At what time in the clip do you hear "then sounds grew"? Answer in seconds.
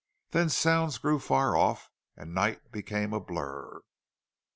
0.31-1.19